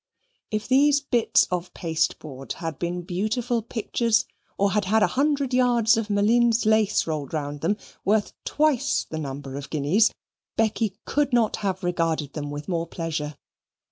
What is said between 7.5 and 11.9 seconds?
them, worth twice the number of guineas, Becky could not have